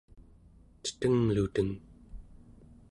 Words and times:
tetengluteng 0.83 1.69